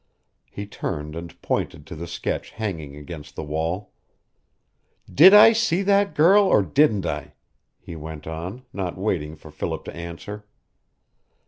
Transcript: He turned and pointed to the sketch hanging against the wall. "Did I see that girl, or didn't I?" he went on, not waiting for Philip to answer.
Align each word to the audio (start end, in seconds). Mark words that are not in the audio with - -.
He 0.49 0.65
turned 0.65 1.15
and 1.15 1.39
pointed 1.43 1.85
to 1.85 1.95
the 1.95 2.07
sketch 2.07 2.49
hanging 2.49 2.95
against 2.95 3.35
the 3.35 3.43
wall. 3.43 3.93
"Did 5.07 5.31
I 5.31 5.53
see 5.53 5.83
that 5.83 6.15
girl, 6.15 6.45
or 6.45 6.63
didn't 6.63 7.05
I?" 7.05 7.33
he 7.77 7.95
went 7.95 8.25
on, 8.25 8.63
not 8.73 8.97
waiting 8.97 9.35
for 9.35 9.51
Philip 9.51 9.85
to 9.85 9.95
answer. 9.95 10.43